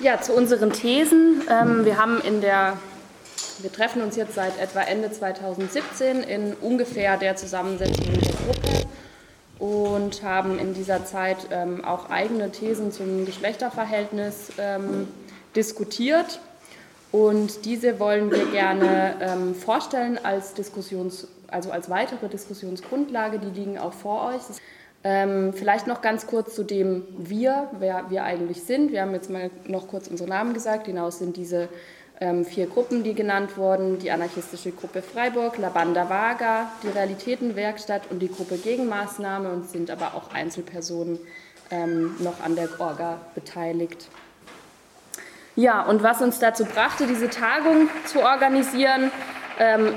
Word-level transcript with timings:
Ja, 0.00 0.20
zu 0.20 0.32
unseren 0.32 0.72
Thesen. 0.72 1.42
Ähm, 1.50 1.84
wir 1.84 1.98
haben 1.98 2.20
in 2.20 2.40
der, 2.40 2.76
wir 3.58 3.72
treffen 3.72 4.00
uns 4.00 4.14
jetzt 4.14 4.34
seit 4.34 4.56
etwa 4.60 4.82
Ende 4.82 5.10
2017 5.10 6.22
in 6.22 6.54
ungefähr 6.54 7.16
der 7.16 7.34
Zusammensetzung 7.34 8.06
der 8.06 8.32
Gruppe 8.32 8.86
und 9.58 10.22
haben 10.22 10.60
in 10.60 10.72
dieser 10.72 11.04
Zeit 11.04 11.48
ähm, 11.50 11.84
auch 11.84 12.10
eigene 12.10 12.52
Thesen 12.52 12.92
zum 12.92 13.26
Geschlechterverhältnis 13.26 14.52
ähm, 14.58 15.08
diskutiert. 15.56 16.38
Und 17.10 17.64
diese 17.64 17.98
wollen 17.98 18.30
wir 18.30 18.46
gerne 18.52 19.16
ähm, 19.20 19.56
vorstellen 19.56 20.16
als 20.22 20.54
Diskussions, 20.54 21.26
also 21.48 21.72
als 21.72 21.90
weitere 21.90 22.28
Diskussionsgrundlage. 22.28 23.40
Die 23.40 23.50
liegen 23.58 23.78
auch 23.78 23.94
vor 23.94 24.26
euch. 24.26 24.42
Ähm, 25.10 25.54
vielleicht 25.54 25.86
noch 25.86 26.02
ganz 26.02 26.26
kurz 26.26 26.54
zu 26.54 26.64
dem 26.64 27.02
Wir, 27.16 27.70
wer 27.78 28.10
wir 28.10 28.24
eigentlich 28.24 28.64
sind. 28.64 28.92
Wir 28.92 29.00
haben 29.00 29.14
jetzt 29.14 29.30
mal 29.30 29.50
noch 29.64 29.88
kurz 29.88 30.06
unsere 30.08 30.28
Namen 30.28 30.52
gesagt. 30.52 30.84
Genau 30.84 31.08
sind 31.08 31.38
diese 31.38 31.70
ähm, 32.20 32.44
vier 32.44 32.66
Gruppen, 32.66 33.04
die 33.04 33.14
genannt 33.14 33.56
wurden. 33.56 33.98
Die 34.00 34.10
anarchistische 34.10 34.70
Gruppe 34.70 35.00
Freiburg, 35.00 35.56
Labanda 35.56 36.10
Vaga, 36.10 36.70
die 36.82 36.88
Realitätenwerkstatt 36.88 38.10
und 38.10 38.18
die 38.18 38.30
Gruppe 38.30 38.58
Gegenmaßnahme 38.58 39.48
und 39.48 39.70
sind 39.70 39.90
aber 39.90 40.14
auch 40.14 40.34
Einzelpersonen 40.34 41.18
ähm, 41.70 42.14
noch 42.18 42.44
an 42.44 42.54
der 42.54 42.68
Orga 42.78 43.18
beteiligt. 43.34 44.08
Ja, 45.56 45.84
und 45.84 46.02
was 46.02 46.20
uns 46.20 46.38
dazu 46.38 46.66
brachte, 46.66 47.06
diese 47.06 47.30
Tagung 47.30 47.88
zu 48.04 48.20
organisieren, 48.20 49.10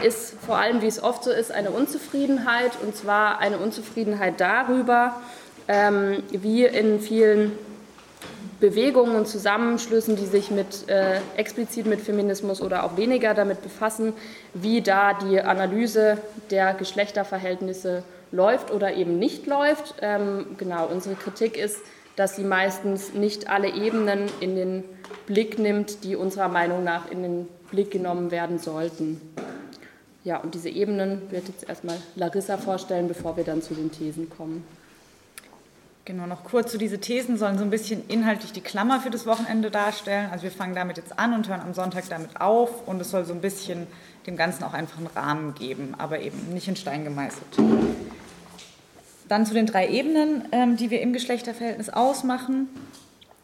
ist 0.03 0.35
vor 0.45 0.57
allem, 0.57 0.81
wie 0.81 0.87
es 0.87 1.03
oft 1.03 1.23
so 1.23 1.31
ist, 1.31 1.51
eine 1.51 1.71
Unzufriedenheit. 1.71 2.71
Und 2.81 2.95
zwar 2.95 3.39
eine 3.39 3.57
Unzufriedenheit 3.57 4.39
darüber, 4.41 5.21
ähm, 5.67 6.23
wie 6.31 6.65
in 6.65 6.99
vielen 6.99 7.51
Bewegungen 8.59 9.15
und 9.15 9.27
Zusammenschlüssen, 9.27 10.15
die 10.15 10.25
sich 10.25 10.51
mit, 10.51 10.87
äh, 10.87 11.19
explizit 11.35 11.87
mit 11.87 11.99
Feminismus 11.99 12.61
oder 12.61 12.83
auch 12.83 12.95
weniger 12.95 13.33
damit 13.33 13.61
befassen, 13.61 14.13
wie 14.53 14.81
da 14.81 15.13
die 15.13 15.41
Analyse 15.41 16.17
der 16.51 16.75
Geschlechterverhältnisse 16.75 18.03
läuft 18.31 18.71
oder 18.71 18.93
eben 18.93 19.19
nicht 19.19 19.47
läuft. 19.47 19.95
Ähm, 20.01 20.45
genau, 20.57 20.87
unsere 20.87 21.15
Kritik 21.15 21.57
ist, 21.57 21.79
dass 22.15 22.35
sie 22.35 22.43
meistens 22.43 23.13
nicht 23.13 23.49
alle 23.49 23.69
Ebenen 23.69 24.29
in 24.39 24.55
den 24.55 24.83
Blick 25.25 25.57
nimmt, 25.57 26.03
die 26.03 26.15
unserer 26.15 26.47
Meinung 26.47 26.83
nach 26.83 27.09
in 27.09 27.23
den 27.23 27.47
Blick 27.71 27.91
genommen 27.91 28.31
werden 28.31 28.59
sollten. 28.59 29.19
Ja, 30.23 30.37
und 30.37 30.53
diese 30.53 30.69
Ebenen 30.69 31.31
wird 31.31 31.47
jetzt 31.47 31.67
erstmal 31.67 31.97
Larissa 32.15 32.57
vorstellen, 32.57 33.07
bevor 33.07 33.37
wir 33.37 33.43
dann 33.43 33.61
zu 33.61 33.73
den 33.73 33.91
Thesen 33.91 34.29
kommen. 34.29 34.63
Genau, 36.05 36.25
noch 36.25 36.43
kurz 36.43 36.71
zu 36.71 36.77
diese 36.77 36.99
Thesen 36.99 37.37
sollen 37.37 37.57
so 37.57 37.63
ein 37.63 37.69
bisschen 37.69 38.07
inhaltlich 38.07 38.51
die 38.51 38.61
Klammer 38.61 39.01
für 39.01 39.11
das 39.11 39.25
Wochenende 39.27 39.69
darstellen. 39.69 40.29
Also 40.31 40.43
wir 40.43 40.51
fangen 40.51 40.73
damit 40.73 40.97
jetzt 40.97 41.17
an 41.17 41.33
und 41.33 41.47
hören 41.47 41.61
am 41.61 41.73
Sonntag 41.73 42.09
damit 42.09 42.41
auf 42.41 42.87
und 42.87 42.99
es 43.01 43.11
soll 43.11 43.23
so 43.25 43.33
ein 43.33 43.41
bisschen 43.41 43.85
dem 44.25 44.35
Ganzen 44.35 44.63
auch 44.63 44.73
einfach 44.73 44.97
einen 44.97 45.07
Rahmen 45.07 45.53
geben, 45.55 45.93
aber 45.97 46.19
eben 46.19 46.53
nicht 46.53 46.67
in 46.67 46.75
Stein 46.75 47.03
gemeißelt. 47.03 47.57
Dann 49.27 49.45
zu 49.45 49.53
den 49.53 49.67
drei 49.67 49.89
Ebenen, 49.89 50.47
ähm, 50.51 50.75
die 50.75 50.89
wir 50.89 51.01
im 51.01 51.13
Geschlechterverhältnis 51.13 51.89
ausmachen. 51.89 52.67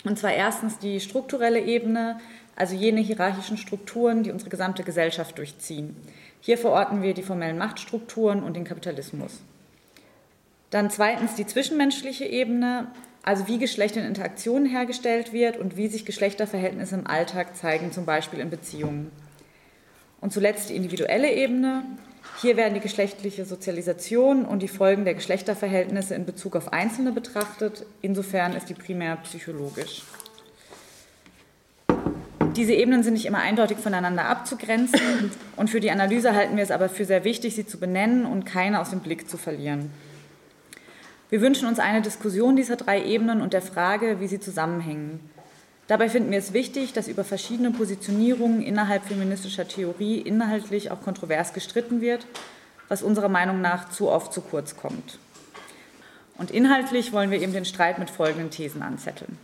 Und 0.04 0.18
zwar 0.18 0.34
erstens 0.34 0.80
die 0.80 1.00
strukturelle 1.00 1.62
Ebene, 1.62 2.20
also 2.56 2.76
jene 2.76 3.02
hierarchischen 3.02 3.58
Strukturen, 3.58 4.24
die 4.24 4.32
unsere 4.32 4.50
gesamte 4.50 4.84
Gesellschaft 4.84 5.38
durchziehen. 5.38 5.96
Hier 6.48 6.58
verorten 6.58 7.02
wir 7.02 7.14
die 7.14 7.24
formellen 7.24 7.58
Machtstrukturen 7.58 8.42
und 8.42 8.56
den 8.56 8.64
Kapitalismus. 8.64 9.42
Dann 10.70 10.90
zweitens 10.90 11.36
die 11.36 11.46
zwischenmenschliche 11.46 12.24
Ebene, 12.24 12.88
also 13.22 13.50
wie 13.50 13.58
Geschlecht 13.58 13.98
in 13.98 14.06
Interaktionen 14.06 14.66
hergestellt 14.66 15.34
wird 15.34 15.58
und 15.58 15.76
wie 15.76 15.90
sich 15.90 16.06
Geschlechterverhältnisse 16.06 16.96
im 16.96 17.06
Alltag 17.06 17.58
zeigen, 17.58 17.92
zum 17.92 18.06
Beispiel 18.06 18.40
in 18.40 18.50
Beziehungen. 18.50 19.12
Und 20.22 20.32
zuletzt 20.32 20.70
die 20.70 20.78
individuelle 20.78 21.34
Ebene, 21.34 21.84
hier 22.42 22.56
werden 22.56 22.76
die 22.76 22.80
geschlechtliche 22.80 23.44
Sozialisation 23.44 24.46
und 24.46 24.62
die 24.62 24.70
Folgen 24.70 25.04
der 25.04 25.16
Geschlechterverhältnisse 25.16 26.16
in 26.16 26.26
Bezug 26.26 26.56
auf 26.56 26.72
Einzelne 26.72 27.12
betrachtet. 27.12 27.86
Insofern 28.02 28.54
ist 28.54 28.70
die 28.70 28.74
primär 28.74 29.18
psychologisch. 29.18 30.04
Diese 32.58 32.74
Ebenen 32.74 33.04
sind 33.04 33.14
nicht 33.14 33.28
immer 33.28 33.38
eindeutig 33.38 33.78
voneinander 33.78 34.26
abzugrenzen 34.26 35.32
und 35.56 35.70
für 35.70 35.80
die 35.80 35.92
Analyse 35.92 36.34
halten 36.34 36.58
wir 36.58 36.64
es 36.64 36.72
aber 36.72 36.90
für 36.90 37.06
sehr 37.06 37.24
wichtig, 37.24 37.54
sie 37.54 37.68
zu 37.68 37.78
benennen 37.78 38.26
und 38.26 38.46
keine 38.46 38.82
aus 38.82 38.90
dem 38.90 39.02
Blick 39.02 39.30
zu 39.30 39.38
verlieren. 39.38 39.92
Wir 41.30 41.42
wünschen 41.42 41.68
uns 41.68 41.78
eine 41.78 42.02
Diskussion 42.02 42.56
dieser 42.56 42.76
drei 42.76 43.04
Ebenen 43.04 43.42
und 43.42 43.54
der 43.54 43.62
Frage, 43.62 44.20
wie 44.20 44.28
sie 44.28 44.40
zusammenhängen. 44.40 45.20
Dabei 45.88 46.10
finden 46.10 46.32
wir 46.32 46.40
es 46.40 46.52
wichtig, 46.52 46.94
dass 46.94 47.08
über 47.08 47.24
verschiedene 47.24 47.70
Positionierungen 47.70 48.64
innerhalb 48.64 49.04
feministischer 49.06 49.68
Theorie 49.68 50.20
inhaltlich 50.20 50.90
auch 50.90 51.02
kontrovers 51.02 51.54
gestritten 51.54 52.02
wird, 52.02 52.26
was 52.88 53.04
unserer 53.04 53.30
Meinung 53.30 53.62
nach 53.62 53.90
zu 53.90 54.10
oft 54.10 54.34
zu 54.34 54.42
kurz 54.42 54.76
kommt. 54.76 55.20
Und 56.40 56.50
inhaltlich 56.50 57.14
wollen 57.14 57.30
wir 57.30 57.40
eben 57.40 57.54
den 57.54 57.66
Streit 57.66 58.00
mit 58.00 58.10
folgenden 58.10 58.50
Thesen 58.50 58.82
anzetteln. 58.82 59.38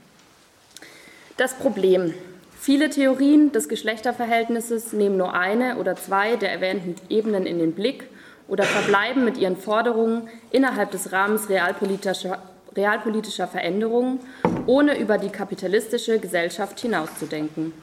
Das 1.37 1.53
Problem. 1.53 2.15
Viele 2.63 2.89
Theorien 2.89 3.51
des 3.51 3.67
Geschlechterverhältnisses 3.67 4.93
nehmen 4.93 5.17
nur 5.17 5.33
eine 5.33 5.75
oder 5.79 5.97
zwei 5.97 6.37
der 6.37 6.49
erwähnten 6.49 6.95
Ebenen 7.09 7.45
in 7.45 7.59
den 7.59 7.73
Blick 7.73 8.05
oder 8.47 8.63
verbleiben 8.63 9.25
mit 9.25 9.37
ihren 9.37 9.57
Forderungen 9.57 10.29
innerhalb 10.49 10.89
des 10.91 11.11
Rahmens 11.11 11.49
realpolitischer 11.49 12.41
realpolitischer 12.73 13.49
Veränderungen, 13.49 14.21
ohne 14.65 14.97
über 14.97 15.17
die 15.17 15.27
kapitalistische 15.27 16.19
Gesellschaft 16.19 16.79
hinauszudenken. 16.79 17.73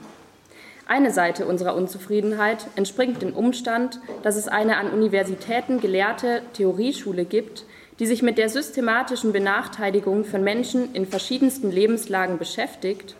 Eine 0.86 1.10
Seite 1.10 1.44
unserer 1.44 1.74
Unzufriedenheit 1.74 2.66
entspringt 2.74 3.20
dem 3.20 3.34
Umstand, 3.34 4.00
dass 4.22 4.36
es 4.36 4.48
eine 4.48 4.78
an 4.78 4.90
Universitäten 4.90 5.82
gelehrte 5.82 6.40
Theorieschule 6.54 7.26
gibt, 7.26 7.66
die 7.98 8.06
sich 8.06 8.22
mit 8.22 8.38
der 8.38 8.48
systematischen 8.48 9.34
Benachteiligung 9.34 10.24
von 10.24 10.42
Menschen 10.42 10.94
in 10.94 11.06
verschiedensten 11.06 11.70
Lebenslagen 11.70 12.38
beschäftigt 12.38 13.14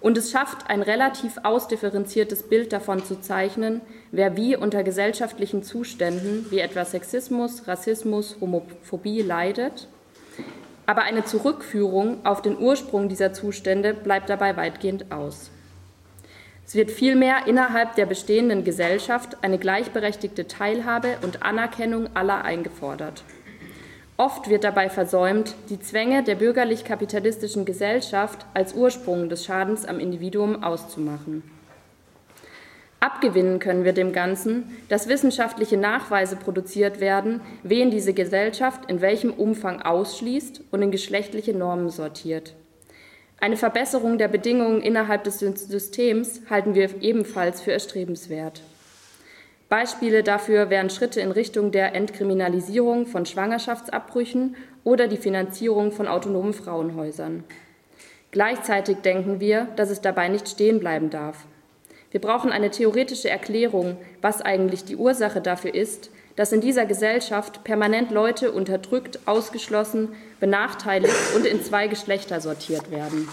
und 0.00 0.18
es 0.18 0.30
schafft, 0.30 0.68
ein 0.68 0.82
relativ 0.82 1.38
ausdifferenziertes 1.42 2.44
Bild 2.44 2.72
davon 2.72 3.04
zu 3.04 3.20
zeichnen, 3.20 3.80
wer 4.12 4.36
wie 4.36 4.56
unter 4.56 4.82
gesellschaftlichen 4.82 5.62
Zuständen 5.62 6.46
wie 6.50 6.60
etwa 6.60 6.84
Sexismus, 6.84 7.66
Rassismus, 7.66 8.36
Homophobie 8.40 9.22
leidet 9.22 9.88
aber 10.86 11.02
eine 11.02 11.24
Zurückführung 11.24 12.24
auf 12.24 12.42
den 12.42 12.56
Ursprung 12.56 13.08
dieser 13.08 13.32
Zustände 13.32 13.92
bleibt 13.92 14.30
dabei 14.30 14.56
weitgehend 14.56 15.10
aus. 15.12 15.50
Es 16.64 16.74
wird 16.74 16.90
vielmehr 16.90 17.46
innerhalb 17.46 17.94
der 17.96 18.06
bestehenden 18.06 18.64
Gesellschaft 18.64 19.36
eine 19.42 19.58
gleichberechtigte 19.58 20.46
Teilhabe 20.46 21.18
und 21.22 21.42
Anerkennung 21.42 22.08
aller 22.14 22.44
eingefordert. 22.44 23.22
Oft 24.18 24.48
wird 24.48 24.64
dabei 24.64 24.88
versäumt, 24.88 25.54
die 25.68 25.78
Zwänge 25.78 26.22
der 26.22 26.36
bürgerlich-kapitalistischen 26.36 27.66
Gesellschaft 27.66 28.46
als 28.54 28.72
Ursprung 28.72 29.28
des 29.28 29.44
Schadens 29.44 29.84
am 29.84 30.00
Individuum 30.00 30.62
auszumachen. 30.62 31.42
Abgewinnen 32.98 33.58
können 33.58 33.84
wir 33.84 33.92
dem 33.92 34.12
Ganzen, 34.12 34.74
dass 34.88 35.06
wissenschaftliche 35.06 35.76
Nachweise 35.76 36.36
produziert 36.36 36.98
werden, 36.98 37.42
wen 37.62 37.90
diese 37.90 38.14
Gesellschaft 38.14 38.90
in 38.90 39.02
welchem 39.02 39.34
Umfang 39.34 39.82
ausschließt 39.82 40.62
und 40.70 40.80
in 40.80 40.90
geschlechtliche 40.90 41.52
Normen 41.52 41.90
sortiert. 41.90 42.54
Eine 43.38 43.58
Verbesserung 43.58 44.16
der 44.16 44.28
Bedingungen 44.28 44.80
innerhalb 44.80 45.24
des 45.24 45.40
Systems 45.40 46.40
halten 46.48 46.74
wir 46.74 47.02
ebenfalls 47.02 47.60
für 47.60 47.72
erstrebenswert. 47.72 48.62
Beispiele 49.68 50.22
dafür 50.22 50.70
wären 50.70 50.90
Schritte 50.90 51.20
in 51.20 51.32
Richtung 51.32 51.72
der 51.72 51.94
Entkriminalisierung 51.94 53.06
von 53.06 53.26
Schwangerschaftsabbrüchen 53.26 54.56
oder 54.84 55.08
die 55.08 55.16
Finanzierung 55.16 55.90
von 55.90 56.06
autonomen 56.06 56.54
Frauenhäusern. 56.54 57.42
Gleichzeitig 58.30 58.98
denken 58.98 59.40
wir, 59.40 59.66
dass 59.76 59.90
es 59.90 60.00
dabei 60.00 60.28
nicht 60.28 60.48
stehen 60.48 60.78
bleiben 60.78 61.10
darf. 61.10 61.46
Wir 62.12 62.20
brauchen 62.20 62.52
eine 62.52 62.70
theoretische 62.70 63.28
Erklärung, 63.28 63.96
was 64.22 64.40
eigentlich 64.40 64.84
die 64.84 64.96
Ursache 64.96 65.40
dafür 65.40 65.74
ist, 65.74 66.10
dass 66.36 66.52
in 66.52 66.60
dieser 66.60 66.86
Gesellschaft 66.86 67.64
permanent 67.64 68.10
Leute 68.10 68.52
unterdrückt, 68.52 69.20
ausgeschlossen, 69.26 70.10
benachteiligt 70.38 71.14
und 71.34 71.46
in 71.46 71.62
zwei 71.62 71.88
Geschlechter 71.88 72.40
sortiert 72.40 72.90
werden. 72.90 73.28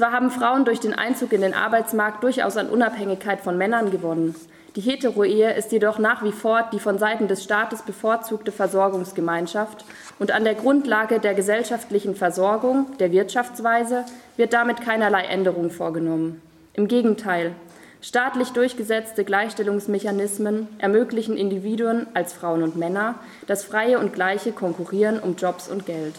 Zwar 0.00 0.12
haben 0.12 0.30
Frauen 0.30 0.64
durch 0.64 0.80
den 0.80 0.94
Einzug 0.94 1.30
in 1.34 1.42
den 1.42 1.52
Arbeitsmarkt 1.52 2.22
durchaus 2.22 2.56
an 2.56 2.70
Unabhängigkeit 2.70 3.42
von 3.42 3.58
Männern 3.58 3.90
gewonnen. 3.90 4.34
Die 4.74 4.80
Hetero-Ehe 4.80 5.52
ist 5.52 5.72
jedoch 5.72 5.98
nach 5.98 6.24
wie 6.24 6.32
vor 6.32 6.66
die 6.72 6.78
von 6.78 6.96
Seiten 6.96 7.28
des 7.28 7.44
Staates 7.44 7.82
bevorzugte 7.82 8.50
Versorgungsgemeinschaft 8.50 9.84
und 10.18 10.30
an 10.30 10.44
der 10.44 10.54
Grundlage 10.54 11.20
der 11.20 11.34
gesellschaftlichen 11.34 12.16
Versorgung, 12.16 12.86
der 12.98 13.12
Wirtschaftsweise, 13.12 14.06
wird 14.38 14.54
damit 14.54 14.80
keinerlei 14.80 15.24
Änderung 15.24 15.68
vorgenommen. 15.70 16.40
Im 16.72 16.88
Gegenteil, 16.88 17.52
staatlich 18.00 18.52
durchgesetzte 18.52 19.24
Gleichstellungsmechanismen 19.24 20.66
ermöglichen 20.78 21.36
Individuen 21.36 22.06
als 22.14 22.32
Frauen 22.32 22.62
und 22.62 22.74
Männer 22.74 23.16
das 23.46 23.64
freie 23.64 23.98
und 23.98 24.14
gleiche 24.14 24.52
Konkurrieren 24.52 25.20
um 25.20 25.36
Jobs 25.36 25.68
und 25.68 25.84
Geld. 25.84 26.14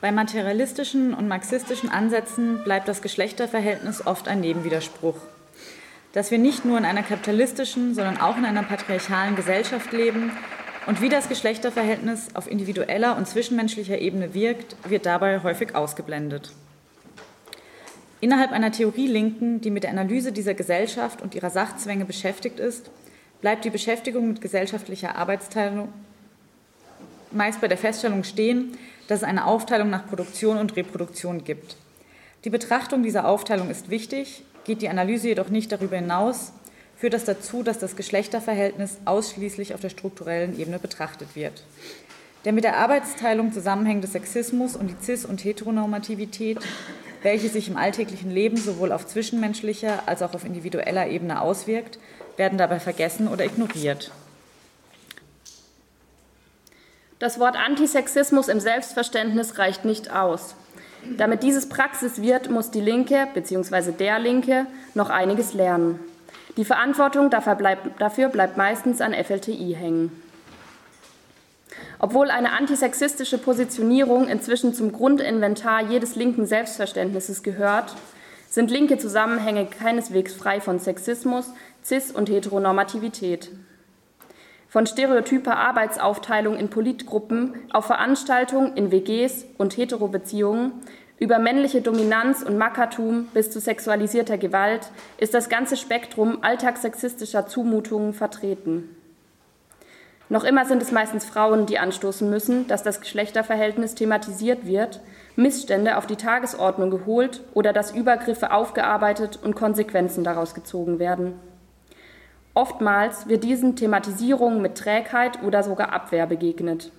Bei 0.00 0.12
materialistischen 0.12 1.12
und 1.12 1.26
marxistischen 1.26 1.88
Ansätzen 1.88 2.62
bleibt 2.62 2.86
das 2.86 3.02
Geschlechterverhältnis 3.02 4.06
oft 4.06 4.28
ein 4.28 4.40
Nebenwiderspruch. 4.40 5.16
Dass 6.12 6.30
wir 6.30 6.38
nicht 6.38 6.64
nur 6.64 6.78
in 6.78 6.84
einer 6.84 7.02
kapitalistischen, 7.02 7.94
sondern 7.94 8.20
auch 8.20 8.36
in 8.36 8.44
einer 8.44 8.62
patriarchalen 8.62 9.34
Gesellschaft 9.34 9.92
leben 9.92 10.30
und 10.86 11.02
wie 11.02 11.08
das 11.08 11.28
Geschlechterverhältnis 11.28 12.28
auf 12.34 12.48
individueller 12.48 13.16
und 13.16 13.26
zwischenmenschlicher 13.26 13.98
Ebene 13.98 14.34
wirkt, 14.34 14.76
wird 14.88 15.04
dabei 15.04 15.42
häufig 15.42 15.74
ausgeblendet. 15.74 16.52
Innerhalb 18.20 18.52
einer 18.52 18.72
Theorie 18.72 19.08
Linken, 19.08 19.60
die 19.60 19.70
mit 19.70 19.82
der 19.82 19.90
Analyse 19.90 20.30
dieser 20.30 20.54
Gesellschaft 20.54 21.22
und 21.22 21.34
ihrer 21.34 21.50
Sachzwänge 21.50 22.04
beschäftigt 22.04 22.60
ist, 22.60 22.90
bleibt 23.40 23.64
die 23.64 23.70
Beschäftigung 23.70 24.28
mit 24.28 24.40
gesellschaftlicher 24.40 25.16
Arbeitsteilung 25.16 25.92
meist 27.30 27.60
bei 27.60 27.68
der 27.68 27.78
Feststellung 27.78 28.24
stehen, 28.24 28.78
dass 29.08 29.20
es 29.20 29.24
eine 29.24 29.46
Aufteilung 29.46 29.90
nach 29.90 30.06
Produktion 30.06 30.58
und 30.58 30.76
Reproduktion 30.76 31.42
gibt. 31.42 31.76
Die 32.44 32.50
Betrachtung 32.50 33.02
dieser 33.02 33.26
Aufteilung 33.26 33.68
ist 33.68 33.90
wichtig, 33.90 34.44
geht 34.64 34.82
die 34.82 34.88
Analyse 34.88 35.28
jedoch 35.28 35.48
nicht 35.48 35.72
darüber 35.72 35.96
hinaus, 35.96 36.52
führt 36.96 37.14
das 37.14 37.24
dazu, 37.24 37.62
dass 37.62 37.78
das 37.78 37.96
Geschlechterverhältnis 37.96 38.98
ausschließlich 39.06 39.74
auf 39.74 39.80
der 39.80 39.88
strukturellen 39.88 40.58
Ebene 40.58 40.78
betrachtet 40.78 41.34
wird. 41.34 41.64
Der 42.44 42.52
mit 42.52 42.64
der 42.64 42.76
Arbeitsteilung 42.76 43.52
zusammenhängende 43.52 44.06
Sexismus 44.06 44.76
und 44.76 44.88
die 44.88 45.04
Cis- 45.04 45.26
und 45.26 45.42
Heteronormativität, 45.44 46.58
welche 47.22 47.48
sich 47.48 47.68
im 47.68 47.76
alltäglichen 47.76 48.30
Leben 48.30 48.56
sowohl 48.56 48.92
auf 48.92 49.06
zwischenmenschlicher 49.06 50.06
als 50.06 50.22
auch 50.22 50.34
auf 50.34 50.44
individueller 50.44 51.08
Ebene 51.08 51.40
auswirkt, 51.40 51.98
werden 52.36 52.58
dabei 52.58 52.78
vergessen 52.78 53.26
oder 53.26 53.44
ignoriert. 53.44 54.12
Das 57.18 57.40
Wort 57.40 57.56
Antisexismus 57.56 58.46
im 58.46 58.60
Selbstverständnis 58.60 59.58
reicht 59.58 59.84
nicht 59.84 60.14
aus. 60.14 60.54
Damit 61.16 61.42
dieses 61.42 61.68
Praxis 61.68 62.22
wird, 62.22 62.48
muss 62.48 62.70
die 62.70 62.80
Linke 62.80 63.26
bzw. 63.34 63.90
der 63.90 64.20
Linke 64.20 64.66
noch 64.94 65.10
einiges 65.10 65.52
lernen. 65.52 65.98
Die 66.56 66.64
Verantwortung 66.64 67.28
dafür 67.30 67.56
bleibt, 67.56 68.00
dafür 68.00 68.28
bleibt 68.28 68.56
meistens 68.56 69.00
an 69.00 69.14
FLTI 69.14 69.74
hängen. 69.76 70.22
Obwohl 71.98 72.30
eine 72.30 72.52
antisexistische 72.52 73.38
Positionierung 73.38 74.28
inzwischen 74.28 74.72
zum 74.72 74.92
Grundinventar 74.92 75.82
jedes 75.82 76.14
linken 76.14 76.46
Selbstverständnisses 76.46 77.42
gehört, 77.42 77.96
sind 78.48 78.70
linke 78.70 78.98
Zusammenhänge 78.98 79.66
keineswegs 79.66 80.34
frei 80.34 80.60
von 80.60 80.78
Sexismus, 80.78 81.52
Cis- 81.84 82.12
und 82.12 82.28
Heteronormativität 82.28 83.50
von 84.68 84.86
stereotyper 84.86 85.56
Arbeitsaufteilung 85.56 86.56
in 86.56 86.68
Politgruppen 86.68 87.54
auf 87.72 87.86
Veranstaltungen 87.86 88.76
in 88.76 88.90
WGs 88.90 89.46
und 89.56 89.76
Heterobeziehungen, 89.76 90.72
über 91.18 91.40
männliche 91.40 91.80
Dominanz 91.80 92.42
und 92.42 92.58
Mackertum 92.58 93.26
bis 93.34 93.50
zu 93.50 93.58
sexualisierter 93.58 94.38
Gewalt 94.38 94.92
ist 95.16 95.34
das 95.34 95.48
ganze 95.48 95.76
Spektrum 95.76 96.38
alltagssexistischer 96.42 97.48
Zumutungen 97.48 98.14
vertreten. 98.14 98.94
Noch 100.28 100.44
immer 100.44 100.66
sind 100.66 100.82
es 100.82 100.92
meistens 100.92 101.24
Frauen, 101.24 101.66
die 101.66 101.78
anstoßen 101.78 102.28
müssen, 102.28 102.68
dass 102.68 102.82
das 102.82 103.00
Geschlechterverhältnis 103.00 103.94
thematisiert 103.94 104.66
wird, 104.66 105.00
Missstände 105.36 105.96
auf 105.96 106.06
die 106.06 106.16
Tagesordnung 106.16 106.90
geholt 106.90 107.42
oder 107.54 107.72
dass 107.72 107.92
Übergriffe 107.94 108.52
aufgearbeitet 108.52 109.40
und 109.42 109.56
Konsequenzen 109.56 110.22
daraus 110.22 110.54
gezogen 110.54 110.98
werden. 110.98 111.40
Oftmals 112.58 113.28
wird 113.28 113.44
diesen 113.44 113.76
Thematisierungen 113.76 114.60
mit 114.60 114.76
Trägheit 114.76 115.44
oder 115.44 115.62
sogar 115.62 115.92
Abwehr 115.92 116.26
begegnet. 116.26 116.90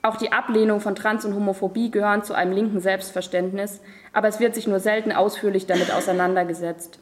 Auch 0.00 0.14
die 0.14 0.30
Ablehnung 0.30 0.78
von 0.78 0.94
Trans- 0.94 1.24
und 1.24 1.34
Homophobie 1.34 1.90
gehören 1.90 2.22
zu 2.22 2.34
einem 2.34 2.52
linken 2.52 2.78
Selbstverständnis, 2.78 3.80
aber 4.12 4.28
es 4.28 4.38
wird 4.38 4.54
sich 4.54 4.68
nur 4.68 4.78
selten 4.78 5.10
ausführlich 5.10 5.66
damit 5.66 5.92
auseinandergesetzt. 5.92 7.00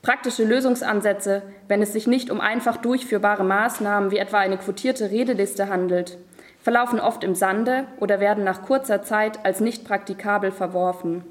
Praktische 0.00 0.44
Lösungsansätze, 0.44 1.42
wenn 1.66 1.82
es 1.82 1.92
sich 1.92 2.06
nicht 2.06 2.30
um 2.30 2.40
einfach 2.40 2.76
durchführbare 2.76 3.42
Maßnahmen 3.42 4.12
wie 4.12 4.18
etwa 4.18 4.38
eine 4.38 4.58
quotierte 4.58 5.10
Redeliste 5.10 5.70
handelt, 5.70 6.18
verlaufen 6.62 7.00
oft 7.00 7.24
im 7.24 7.34
Sande 7.34 7.86
oder 7.98 8.20
werden 8.20 8.44
nach 8.44 8.62
kurzer 8.62 9.02
Zeit 9.02 9.44
als 9.44 9.58
nicht 9.58 9.84
praktikabel 9.84 10.52
verworfen. 10.52 11.24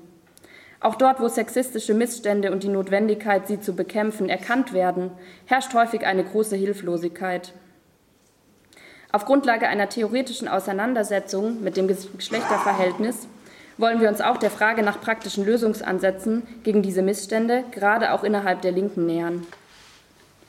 Auch 0.81 0.96
dort, 0.96 1.20
wo 1.20 1.28
sexistische 1.28 1.94
Missstände 1.94 2.52
und 2.52 2.64
die 2.64 2.70
Notwendigkeit, 2.70 3.48
sie 3.48 3.60
zu 3.60 3.74
bekämpfen, 3.74 4.30
erkannt 4.30 4.74
werden, 4.74 5.12
herrscht 5.46 5.74
häufig 5.74 6.06
eine 6.06 6.24
große 6.24 6.56
Hilflosigkeit. 6.56 7.54
Auf 9.12 9.26
Grundlage 9.26 9.68
einer 9.68 9.90
theoretischen 9.90 10.48
Auseinandersetzung 10.48 11.62
mit 11.62 11.76
dem 11.76 11.88
Geschlechterverhältnis 11.88 13.28
wollen 13.78 14.02
wir 14.02 14.10
uns 14.10 14.22
auch 14.22 14.38
der 14.38 14.52
Frage 14.52 14.84
nach 14.84 15.02
praktischen 15.02 15.46
Lösungsansätzen 15.46 16.44
gegen 16.64 16.81
diese 16.81 17.02
Missstände, 17.02 17.64
gerade 17.72 18.14
auch 18.14 18.24
innerhalb 18.24 18.62
der 18.62 18.72
Linken, 18.72 19.06
nähern. 19.06 19.48